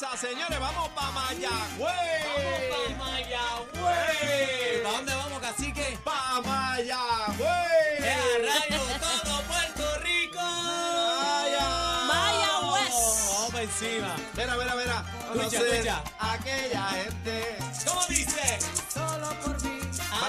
[0.00, 1.78] La cosa, señores, vamos para Mayagüez.
[1.78, 4.82] Vamos pa' Mayagüez.
[4.82, 5.98] ¿Para dónde vamos, cacique?
[6.02, 8.00] Pa' Mayagüez.
[8.00, 10.38] ¡Eh, a rayo, todo Puerto Rico!
[10.38, 11.68] Vaya.
[12.06, 12.94] ¡Mayagüez!
[13.30, 14.16] Vamos para encima.
[14.36, 15.04] Mira, mira, mira.
[15.34, 16.02] Escucha, escucha.
[16.18, 17.49] Aquella gente.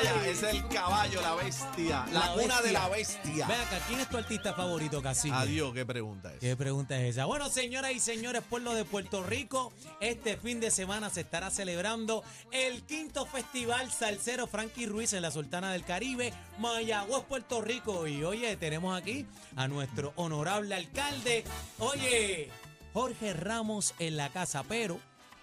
[0.04, 2.06] Vaya, es el caballo, la bestia.
[2.12, 3.48] La, La cuna de la bestia.
[3.48, 5.36] Ve acá, ¿quién es tu artista favorito, cacique?
[5.36, 6.40] Adiós, ¿qué pregunta es?
[6.40, 7.26] ¿Qué pregunta es esa?
[7.26, 12.24] Bueno, señoras y señores, pueblo de Puerto Rico, este fin de semana se estará celebrando
[12.52, 18.08] el quinto festival salsero Frankie Ruiz en la Sultana del Caribe, Mayagüez, Puerto Rico.
[18.08, 21.44] Y oye, tenemos aquí a nuestro honorable alcalde,
[21.78, 22.50] oye,
[22.94, 24.64] Jorge Ramos en la casa.
[24.64, 25.00] Pero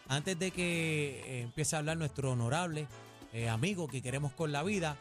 [0.08, 2.88] antes de que eh, empiece a hablar nuestro honorable
[3.32, 4.96] eh, amigo que queremos con la vida,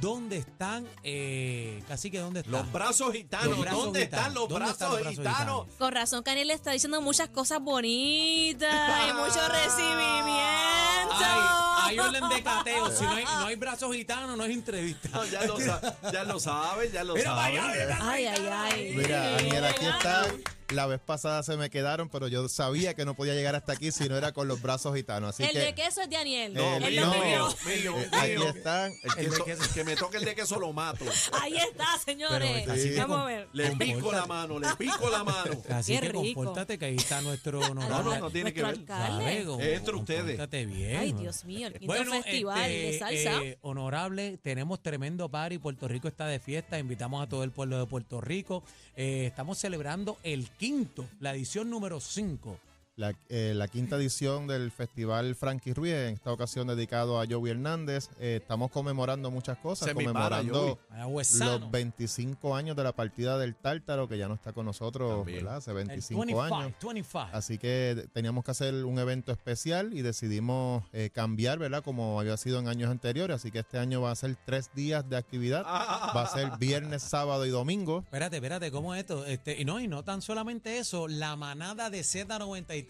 [0.00, 2.52] ¿dónde están, eh, cacique, dónde están?
[2.52, 3.48] Los brazos gitanos.
[3.48, 4.20] Los brazos ¿Dónde gitanos.
[4.26, 5.38] están los ¿Dónde están brazos los brazos gitanos?
[5.64, 5.78] gitanos?
[5.78, 11.14] Con razón, Caniel le está diciendo muchas cosas bonitas y mucho recibimiento.
[11.20, 11.38] Ay,
[11.84, 12.90] hay orden de cateo.
[12.90, 15.08] Si no hay, no hay brazos gitanos, no es entrevista.
[15.12, 17.56] No, ya, lo ya lo saben, ya lo Mira, saben.
[17.62, 17.98] vaya, mira.
[18.02, 18.92] Ay, ay, ay.
[18.94, 20.26] Mira, Daniel, aquí está.
[20.74, 23.90] La vez pasada se me quedaron, pero yo sabía que no podía llegar hasta aquí
[23.90, 25.30] si no era con los brazos gitanos.
[25.30, 26.52] Así el que de queso es Daniel.
[26.52, 27.48] No, Él mío, lo mío.
[27.64, 27.92] pidió.
[27.96, 28.92] mío, eh, aquí están.
[29.16, 31.06] El El de queso- que me toque el de queso lo mato.
[31.40, 32.64] Ahí está, señores.
[32.66, 33.48] Pero, que Vamos a ver.
[33.54, 35.62] Le pico la mano, le pico la mano.
[35.70, 36.34] Así Qué que rico.
[36.34, 38.04] compórtate que ahí está nuestro No, honorable.
[38.16, 39.72] no, no tiene que Nuestro ver.
[39.72, 40.20] Entre ustedes.
[40.22, 40.96] Compórtate bien.
[40.98, 43.42] Ay, Dios mío, el quinto Bueno, festival de este, salsa.
[43.42, 45.56] eh, honorable, tenemos tremendo party.
[45.56, 46.78] Puerto Rico está de fiesta.
[46.78, 48.62] Invitamos a todo el pueblo de Puerto Rico.
[48.96, 52.58] Eh, estamos celebrando el quinto, la edición número 5.
[52.98, 57.52] La, eh, la quinta edición del Festival Frankie Ruiz, en esta ocasión dedicado a Joey
[57.52, 58.10] Hernández.
[58.18, 63.54] Eh, estamos conmemorando muchas cosas, Se para, conmemorando los 25 años de la partida del
[63.54, 65.44] Tártaro, que ya no está con nosotros, También.
[65.44, 65.58] ¿verdad?
[65.58, 66.74] Hace El 25 25, años.
[66.82, 67.28] 25.
[67.32, 71.84] Así que teníamos que hacer un evento especial y decidimos eh, cambiar, ¿verdad?
[71.84, 73.36] Como había sido en años anteriores.
[73.36, 75.62] Así que este año va a ser tres días de actividad.
[75.62, 78.00] Va a ser viernes, sábado y domingo.
[78.00, 79.24] Espérate, espérate, ¿cómo es esto?
[79.24, 82.87] Este, y no, y no tan solamente eso, la manada de Z93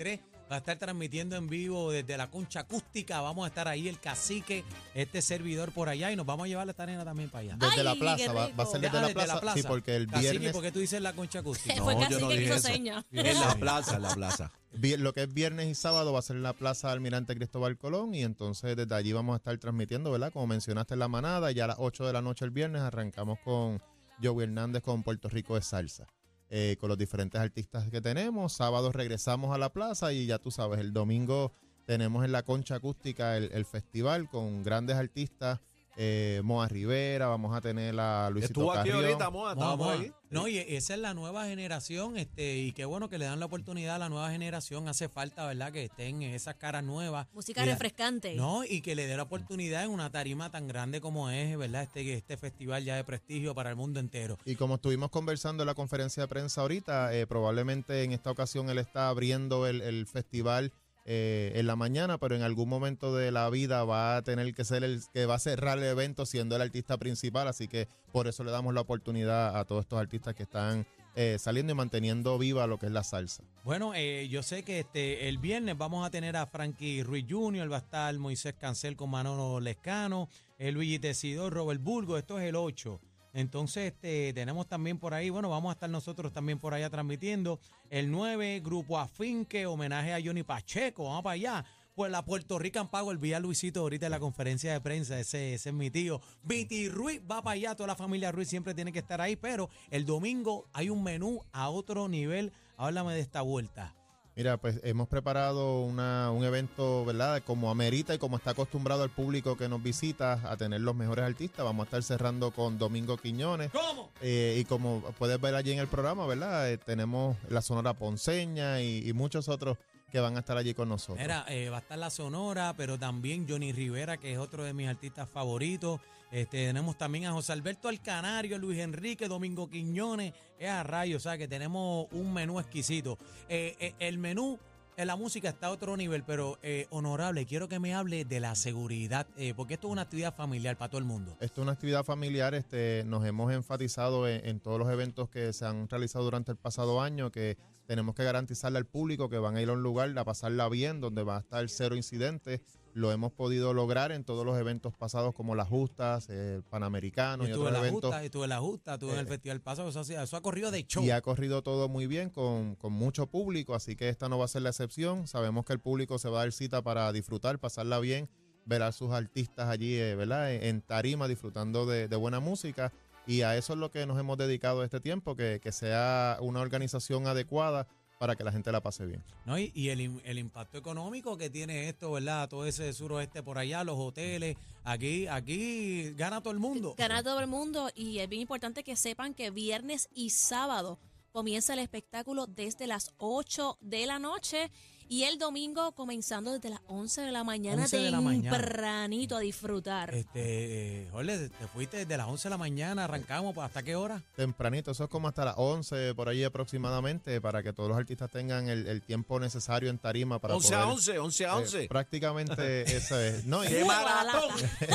[0.51, 3.21] va a estar transmitiendo en vivo desde la concha acústica.
[3.21, 4.65] Vamos a estar ahí, el cacique,
[4.95, 7.57] este servidor por allá, y nos vamos a llevar a esta nena también para allá.
[7.59, 9.55] Desde Ay, la plaza, va, va a ser desde, Ah, la, plaza.
[9.55, 11.75] Sí, porque el Cacique, viernes, ¿por qué tú dices la concha acústica?
[11.83, 12.69] Fue No, yo no que dije hizo eso.
[12.69, 13.05] seña.
[13.13, 14.53] En la plaza, en la plaza.
[14.73, 18.15] lo que es viernes y sábado va a ser en la plaza Almirante Cristóbal Colón
[18.15, 20.33] y entonces desde allí vamos a estar transmitiendo, ¿verdad?
[20.33, 23.39] Como mencionaste en la manada, ya a las 8 de la noche el viernes arrancamos
[23.41, 23.83] con
[24.23, 26.07] Joey Hernández con Puerto Rico de Salsa.
[26.51, 28.53] Eh, con los diferentes artistas que tenemos.
[28.53, 31.53] Sábado regresamos a la plaza y ya tú sabes, el domingo
[31.85, 35.61] tenemos en la concha acústica el, el festival con grandes artistas.
[36.01, 39.05] Eh, Moa Rivera, vamos a tener a Luisito Estuvo aquí Carrión.
[39.05, 40.13] ahorita, Moa, estábamos ahí.
[40.31, 43.47] No, y esa es la nueva generación, este, y qué bueno que le dan la
[43.47, 44.87] oportunidad a la nueva generación.
[44.87, 45.73] Hace falta, ¿verdad?
[45.73, 47.27] Que estén esas caras nuevas.
[47.33, 48.37] Música Y refrescante.
[48.37, 51.83] No, y que le dé la oportunidad en una tarima tan grande como es, ¿verdad?
[51.83, 54.39] Este, este festival ya de prestigio para el mundo entero.
[54.45, 58.71] Y como estuvimos conversando en la conferencia de prensa ahorita, eh, probablemente en esta ocasión
[58.71, 60.73] él está abriendo el, el festival
[61.11, 64.63] eh, en la mañana, pero en algún momento de la vida va a tener que
[64.63, 68.29] ser el que va a cerrar el evento siendo el artista principal, así que por
[68.29, 72.37] eso le damos la oportunidad a todos estos artistas que están eh, saliendo y manteniendo
[72.37, 73.43] viva lo que es la salsa.
[73.65, 77.73] Bueno, eh, yo sé que este el viernes vamos a tener a Frankie Ruiz Jr.,
[77.73, 82.45] va a estar Moisés Cancel con Manolo Lescano, el Luigi Tesidor, Robert Burgo, esto es
[82.45, 83.01] el 8.
[83.33, 87.61] Entonces, este, tenemos también por ahí, bueno, vamos a estar nosotros también por allá transmitiendo.
[87.91, 91.65] El 9, Grupo Afinque, homenaje a Johnny Pacheco, vamos para allá.
[91.95, 95.55] Pues la Puerto Rican Pago, el vía Luisito ahorita en la conferencia de prensa, ese,
[95.55, 96.21] ese es mi tío.
[96.45, 99.69] Viti Ruiz va para allá, toda la familia Ruiz siempre tiene que estar ahí, pero
[99.91, 102.53] el domingo hay un menú a otro nivel.
[102.77, 103.98] Háblame de esta vuelta.
[104.39, 107.43] Mira, pues hemos preparado una, un evento, ¿verdad?
[107.45, 111.25] Como amerita y como está acostumbrado el público que nos visita a tener los mejores
[111.25, 111.65] artistas.
[111.65, 113.73] Vamos a estar cerrando con Domingo Quiñones.
[113.73, 114.13] ¿Cómo?
[114.21, 116.71] Eh, y como puedes ver allí en el programa, ¿verdad?
[116.71, 119.77] Eh, tenemos la Sonora Ponceña y, y muchos otros
[120.13, 121.19] que van a estar allí con nosotros.
[121.19, 124.73] Mira, eh, va a estar la Sonora, pero también Johnny Rivera, que es otro de
[124.73, 126.01] mis artistas favoritos.
[126.31, 131.21] Este, tenemos también a José Alberto Alcanario, Luis Enrique, Domingo Quiñones, es a rayo, o
[131.21, 133.17] sea que tenemos un menú exquisito.
[133.49, 134.59] Eh, eh, el menú
[134.99, 138.41] eh, la música está a otro nivel, pero eh, honorable, quiero que me hable de
[138.41, 141.37] la seguridad, eh, porque esto es una actividad familiar para todo el mundo.
[141.39, 145.53] Esto es una actividad familiar, este, nos hemos enfatizado en, en todos los eventos que
[145.53, 149.57] se han realizado durante el pasado año, que tenemos que garantizarle al público que van
[149.57, 152.61] a ir a un lugar a pasarla bien, donde va a estar cero incidentes.
[152.95, 157.49] Lo hemos podido lograr en todos los eventos pasados, como las justas, el Panamericano y
[157.49, 158.01] en otros la eventos.
[158.11, 160.71] justa, estuve en la justa, estuve en el Eh, festival pasado, eso, eso ha corrido
[160.71, 161.05] de show.
[161.05, 164.47] Y ha corrido todo muy bien con, con mucho público, así que esta no va
[164.47, 165.27] a ser la excepción.
[165.27, 168.29] Sabemos que el público se va a dar cita para disfrutar, pasarla bien,
[168.65, 170.53] ver a sus artistas allí, eh, ¿verdad?
[170.53, 172.93] En, en tarima, disfrutando de, de buena música.
[173.27, 176.61] Y a eso es lo que nos hemos dedicado este tiempo, que, que sea una
[176.61, 177.87] organización adecuada
[178.19, 179.25] para que la gente la pase bien.
[179.47, 179.59] ¿no?
[179.59, 182.49] Y, y el, el impacto económico que tiene esto, ¿verdad?
[182.49, 186.95] Todo ese suroeste por allá, los hoteles, aquí, aquí gana todo el mundo.
[186.99, 190.99] Gana todo el mundo y es bien importante que sepan que viernes y sábado
[191.33, 194.71] comienza el espectáculo desde las 8 de la noche
[195.09, 198.57] y el domingo comenzando desde las 11 de la mañana 11 de la mañana.
[198.59, 200.15] tempranito a disfrutar.
[200.15, 203.97] Este, eh, Jorge, te fuiste desde las 11 de la mañana, arrancamos, pues, ¿hasta qué
[203.97, 204.23] hora?
[204.37, 208.31] Tempranito, eso es como hasta las 11, por ahí aproximadamente, para que todos los artistas
[208.31, 210.93] tengan el, el tiempo necesario en tarima para 11 a poder...
[210.95, 211.89] 11, 11 a eh, 11.
[211.89, 213.45] prácticamente eso es.
[213.47, 214.51] No, y- ¡Qué maratón!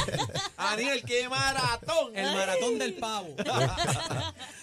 [0.57, 2.15] Aniel, qué maratón.
[2.15, 3.35] El maratón del pavo.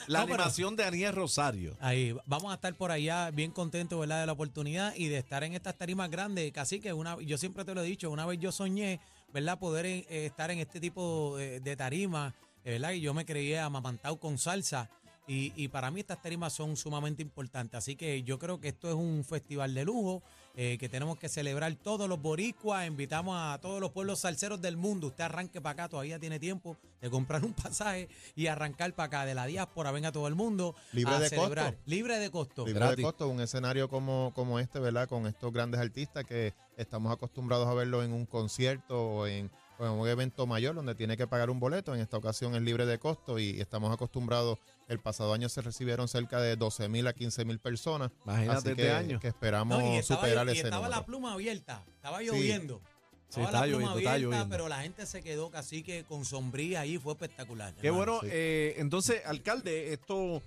[0.07, 1.77] La No, pero- animación de Aniel Rosario.
[1.81, 4.21] Ahí, vamos a estar por allá bien contentos, ¿verdad?
[4.21, 6.51] De la oportunidad y de estar en estas tarimas grandes.
[6.53, 9.01] Casi que una, yo siempre te lo he dicho, una vez yo soñé,
[9.33, 9.59] ¿verdad?
[9.59, 12.35] Poder eh, estar en este tipo de, de tarimas,
[12.65, 12.93] eh, ¿verdad?
[12.93, 14.91] Y yo me creía amamantado con salsa.
[15.31, 17.79] Y, y para mí estas tarimas son sumamente importantes.
[17.79, 20.25] Así que yo creo que esto es un festival de lujo
[20.57, 22.85] eh, que tenemos que celebrar todos los boricuas.
[22.85, 25.07] Invitamos a todos los pueblos salseros del mundo.
[25.07, 29.25] Usted arranque para acá, todavía tiene tiempo de comprar un pasaje y arrancar para acá
[29.25, 29.93] de la diáspora.
[29.93, 30.75] Venga todo el mundo.
[30.93, 31.75] Libre a de celebrar.
[31.75, 31.83] costo.
[31.87, 32.67] Libre de costo.
[32.67, 32.97] libre Gratis.
[32.97, 35.09] de costo, un escenario como, como este, ¿verdad?
[35.09, 39.49] Con estos grandes artistas que estamos acostumbrados a verlo en un concierto o en,
[39.81, 41.95] en un evento mayor donde tiene que pagar un boleto.
[41.95, 44.59] En esta ocasión es libre de costo y estamos acostumbrados.
[44.89, 48.11] El pasado año se recibieron cerca de 12 mil a 15 mil personas.
[48.25, 49.21] Imagínate así este año.
[49.21, 52.81] que esperamos No, y estaba, superar y ese estaba la pluma abierta, estaba lloviendo.
[53.29, 54.49] Sí, la pluma lloviendo, abierta, lloviendo.
[54.49, 57.75] pero la gente se quedó casi que con sombría ahí, fue espectacular.
[57.75, 58.05] Qué hermano.
[58.05, 58.21] bueno.
[58.23, 58.29] sí.
[58.33, 60.43] eh, entonces, alcalde, esto,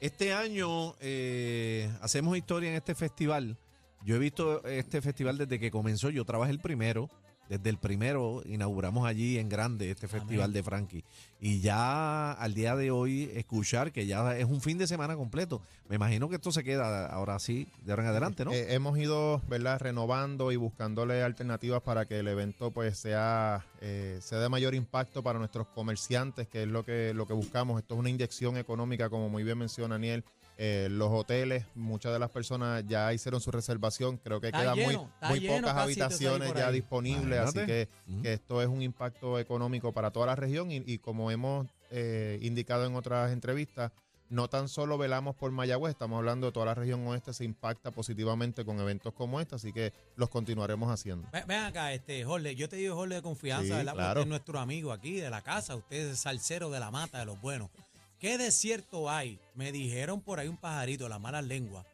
[0.00, 3.56] este año eh, hacemos historia en este festival.
[4.04, 6.10] Yo he visto este festival desde que comenzó.
[6.10, 7.10] Yo trabajé el primero.
[7.48, 11.04] Desde el primero inauguramos allí en grande este festival de Frankie.
[11.40, 15.60] Y ya al día de hoy escuchar que ya es un fin de semana completo.
[15.88, 18.52] Me imagino que esto se queda ahora sí, de ahora en adelante, ¿no?
[18.52, 19.78] Eh, hemos ido, ¿verdad?
[19.78, 25.22] Renovando y buscándole alternativas para que el evento pues sea, eh, sea de mayor impacto
[25.22, 27.80] para nuestros comerciantes, que es lo que, lo que buscamos.
[27.80, 30.24] Esto es una inyección económica, como muy bien menciona Daniel.
[30.58, 34.16] Eh, los hoteles, muchas de las personas ya hicieron su reservación.
[34.16, 37.88] Creo que Está quedan lleno, muy, muy lleno pocas habitaciones ya disponibles, así que,
[38.24, 42.86] esto es un impacto económico para toda la región y, y como hemos eh, indicado
[42.86, 43.92] en otras entrevistas,
[44.28, 47.92] no tan solo velamos por Mayagüez, estamos hablando de toda la región oeste, se impacta
[47.92, 51.28] positivamente con eventos como este, así que los continuaremos haciendo.
[51.32, 53.92] Ve- Ven acá, este, Jorge, yo te digo Jorge de confianza, Sí, ¿verdad?
[53.92, 54.20] Porque claro.
[54.20, 57.26] usted es nuestro amigo aquí de la casa, usted es salsero de la mata, de
[57.26, 57.70] los buenos.
[58.18, 59.38] ¿Qué desierto hay?
[59.54, 61.84] Me dijeron por ahí un pajarito, la mala lengua,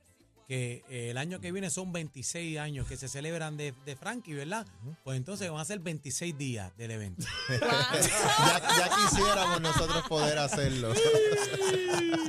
[0.47, 4.35] que eh, el año que viene son 26 años que se celebran de, de Frankie,
[4.35, 4.67] ¿verdad?
[5.05, 7.27] Pues entonces van a ser 26 días del evento.
[7.49, 10.93] ya, ya quisiéramos nosotros poder hacerlo.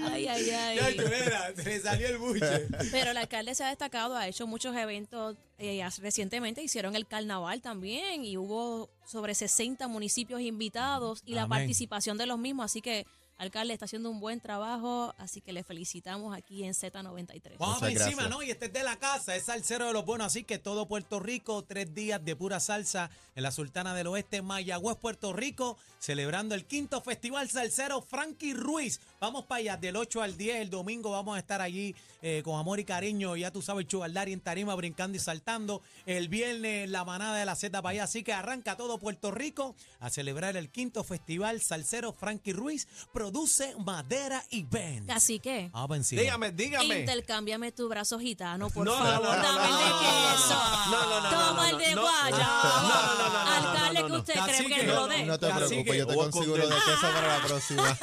[0.05, 0.95] Ay, ay, ay.
[0.97, 2.67] mira, te salió el buche.
[2.91, 5.35] Pero el alcalde se ha destacado, ha hecho muchos eventos.
[5.57, 12.17] eh, recientemente hicieron el carnaval también y hubo sobre 60 municipios invitados y la participación
[12.17, 12.65] de los mismos.
[12.65, 15.13] Así que, alcalde, está haciendo un buen trabajo.
[15.17, 17.57] Así que le felicitamos aquí en Z93.
[17.57, 18.29] Vamos Muchas encima, gracias.
[18.29, 18.43] ¿no?
[18.43, 20.27] Y este es de la casa, es salsero de los buenos.
[20.27, 24.41] Así que todo Puerto Rico, tres días de pura salsa en la Sultana del Oeste,
[24.41, 28.99] Mayagüez, Puerto Rico, celebrando el quinto festival salsero Frankie Ruiz.
[29.19, 32.59] Vamos para allá, del 8 al 10, el domingo vamos a estar allí eh, con
[32.59, 35.81] amor y cariño, ya tú sabes, Chubaldari en tarima, brincando y saltando.
[36.05, 39.75] El viernes la manada de la Z para allá, así que arranca todo Puerto Rico
[39.99, 42.87] a celebrar el quinto festival salsero Frankie Ruiz.
[43.23, 45.09] Produce Madera y Ben.
[45.09, 46.21] Así que, para encima.
[46.21, 46.99] Dígame, dígame.
[46.99, 49.23] intercámbiame tu brazo gitano, por No, favor.
[49.23, 50.61] no, no, Dame el de no, queso.
[50.91, 52.81] no, no, no, Toma el de no, guayaba.
[52.81, 55.25] no, no, no, Alcalde, que usted cree que lo dé.
[55.25, 57.97] No te preocupes, yo te consigo lo de queso para la próxima.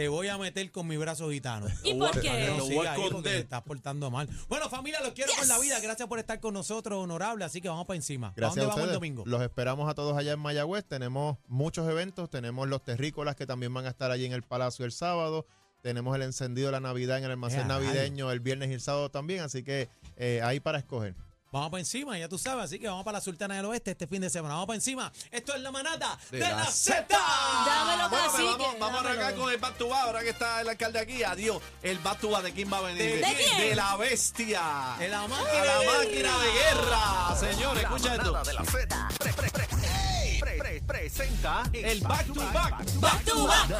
[0.00, 1.66] Te voy a meter con mi brazo gitano.
[1.84, 2.46] ¿Y por qué?
[2.46, 3.32] No voy siga a ahí porque esconder.
[3.34, 4.30] te estás portando mal.
[4.48, 5.78] Bueno, familia, los quiero con la vida.
[5.78, 7.44] Gracias por estar con nosotros, honorable.
[7.44, 8.28] Así que vamos para encima.
[8.28, 8.94] ¿A Gracias dónde a vamos el ustedes.
[8.94, 9.24] domingo?
[9.26, 10.86] Los esperamos a todos allá en Mayagüez.
[10.86, 12.30] Tenemos muchos eventos.
[12.30, 15.44] Tenemos los terrícolas que también van a estar allí en el Palacio el sábado.
[15.82, 18.80] tenemos el encendido de la Navidad en el almacén Ea, navideño el viernes y el
[18.80, 21.14] sábado también, así que eh, ahí para escoger.
[21.52, 24.06] Vamos para encima, ya tú sabes, así que vamos para la Sultana del Oeste este
[24.06, 24.54] fin de semana.
[24.54, 25.10] Vamos para encima.
[25.32, 27.06] Esto es la manada de, De la, Z.
[27.10, 30.28] Dámelo, Bueno, pues cacique, vamos, vamos a arrancar con el back to back, ahora que
[30.30, 31.24] está el alcalde aquí.
[31.24, 31.60] Adiós.
[31.82, 33.16] El back to back de quién va a venir.
[33.26, 33.58] ¿De quién?
[33.58, 34.94] De la bestia.
[35.00, 37.36] De la máquina la de máquina de guerra.
[37.40, 38.32] Señores, escucha esto.
[38.44, 39.66] de la Z pre- pre- pre-
[40.40, 42.84] pre- pre- presenta El back to back.
[43.00, 43.68] Back to back.